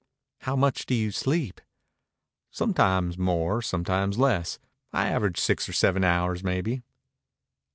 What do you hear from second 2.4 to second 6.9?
"Sometimes more, sometimes less. I average six or seven hours, maybe."